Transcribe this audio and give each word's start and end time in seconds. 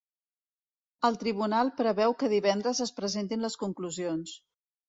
El 1.09 1.19
tribunal 1.25 1.69
preveu 1.83 2.17
que 2.23 2.31
divendres 2.33 2.83
es 2.89 2.95
presentin 3.01 3.47
les 3.47 3.63
conclusions. 3.67 4.35